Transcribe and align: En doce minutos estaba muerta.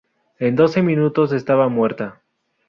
En 0.39 0.55
doce 0.55 0.81
minutos 0.81 1.31
estaba 1.31 1.69
muerta. 1.69 2.23